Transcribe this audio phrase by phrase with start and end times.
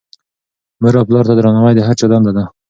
[0.81, 2.43] مور او پلار ته درناوی د هر چا دنده ده.